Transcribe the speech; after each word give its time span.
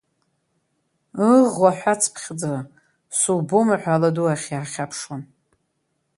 Ыӷә 1.33 1.61
аҳәацыԥхьаӡа, 1.69 2.53
субома 3.17 3.75
ҳәа 3.81 3.93
Аладу 3.95 4.25
ахь 4.31 4.47
иаахьаԥшуан. 4.51 5.23